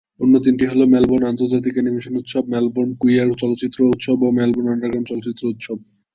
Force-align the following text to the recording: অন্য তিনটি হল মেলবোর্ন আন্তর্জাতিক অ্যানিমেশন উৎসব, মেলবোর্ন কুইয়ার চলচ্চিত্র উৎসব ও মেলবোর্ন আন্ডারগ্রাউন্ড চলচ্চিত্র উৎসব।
অন্য 0.19 0.33
তিনটি 0.45 0.65
হল 0.67 0.81
মেলবোর্ন 0.93 1.23
আন্তর্জাতিক 1.27 1.73
অ্যানিমেশন 1.75 2.13
উৎসব, 2.21 2.43
মেলবোর্ন 2.53 2.91
কুইয়ার 3.01 3.29
চলচ্চিত্র 3.41 3.79
উৎসব 3.93 4.17
ও 4.21 4.29
মেলবোর্ন 4.39 4.67
আন্ডারগ্রাউন্ড 4.69 5.09
চলচ্চিত্র 5.11 5.43
উৎসব। 5.53 5.77